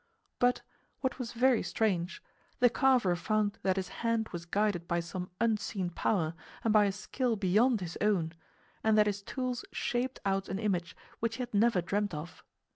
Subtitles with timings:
[0.39, 0.63] But
[1.01, 2.23] (what was very strange)
[2.59, 6.91] the carver found that his hand was guided by some unseen power and by a
[6.91, 8.33] skill beyond his own,
[8.83, 12.43] and that his tools shaped out an image which he had never dreamed of.